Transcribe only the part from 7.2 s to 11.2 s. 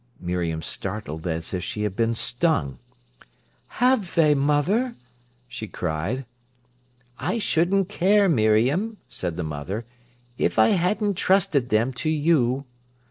shouldn't care, Miriam," said the mother, "if I hadn't